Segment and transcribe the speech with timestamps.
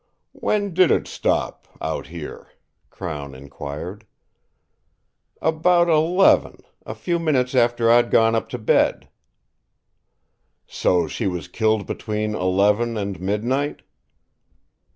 [0.33, 2.47] "When did it stop out here?"
[2.89, 4.07] Crown inquired.
[5.39, 9.09] "About eleven; a few minutes after I'd gone up to bed."
[10.65, 13.83] "So she was killed between eleven and midnight?"